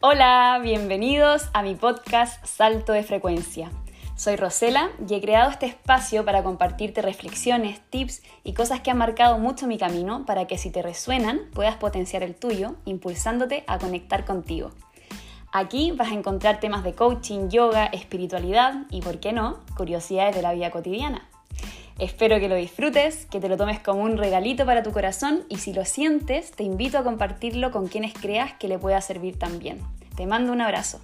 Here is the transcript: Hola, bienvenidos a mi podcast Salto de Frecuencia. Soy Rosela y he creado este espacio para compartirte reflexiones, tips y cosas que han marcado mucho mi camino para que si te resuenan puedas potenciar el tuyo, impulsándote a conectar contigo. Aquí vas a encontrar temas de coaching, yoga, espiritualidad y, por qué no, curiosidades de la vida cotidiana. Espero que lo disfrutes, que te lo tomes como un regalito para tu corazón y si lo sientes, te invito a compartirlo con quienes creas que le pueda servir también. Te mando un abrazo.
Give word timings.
Hola, 0.00 0.60
bienvenidos 0.62 1.48
a 1.54 1.62
mi 1.62 1.74
podcast 1.74 2.46
Salto 2.46 2.92
de 2.92 3.02
Frecuencia. 3.02 3.72
Soy 4.14 4.36
Rosela 4.36 4.90
y 5.08 5.12
he 5.12 5.20
creado 5.20 5.50
este 5.50 5.66
espacio 5.66 6.24
para 6.24 6.44
compartirte 6.44 7.02
reflexiones, 7.02 7.80
tips 7.90 8.22
y 8.44 8.54
cosas 8.54 8.80
que 8.80 8.92
han 8.92 8.98
marcado 8.98 9.38
mucho 9.38 9.66
mi 9.66 9.76
camino 9.76 10.24
para 10.24 10.46
que 10.46 10.56
si 10.56 10.70
te 10.70 10.82
resuenan 10.82 11.40
puedas 11.52 11.78
potenciar 11.78 12.22
el 12.22 12.36
tuyo, 12.36 12.76
impulsándote 12.84 13.64
a 13.66 13.80
conectar 13.80 14.24
contigo. 14.24 14.70
Aquí 15.52 15.90
vas 15.90 16.12
a 16.12 16.14
encontrar 16.14 16.60
temas 16.60 16.84
de 16.84 16.92
coaching, 16.92 17.48
yoga, 17.48 17.86
espiritualidad 17.86 18.86
y, 18.90 19.02
por 19.02 19.18
qué 19.18 19.32
no, 19.32 19.58
curiosidades 19.76 20.36
de 20.36 20.42
la 20.42 20.52
vida 20.52 20.70
cotidiana. 20.70 21.28
Espero 21.98 22.38
que 22.38 22.48
lo 22.48 22.54
disfrutes, 22.54 23.26
que 23.26 23.40
te 23.40 23.48
lo 23.48 23.56
tomes 23.56 23.80
como 23.80 24.02
un 24.02 24.18
regalito 24.18 24.64
para 24.64 24.84
tu 24.84 24.92
corazón 24.92 25.42
y 25.48 25.56
si 25.56 25.72
lo 25.72 25.84
sientes, 25.84 26.52
te 26.52 26.62
invito 26.62 26.96
a 26.96 27.02
compartirlo 27.02 27.72
con 27.72 27.88
quienes 27.88 28.14
creas 28.14 28.52
que 28.52 28.68
le 28.68 28.78
pueda 28.78 29.00
servir 29.00 29.36
también. 29.36 29.80
Te 30.16 30.24
mando 30.26 30.52
un 30.52 30.60
abrazo. 30.60 31.00